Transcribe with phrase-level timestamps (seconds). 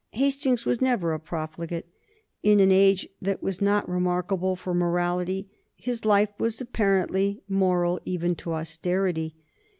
[0.13, 1.85] Hastings was never a profligate.
[2.41, 8.33] In an age that was not remarkable for morality his life was apparently moral even
[8.37, 9.35] to austerity.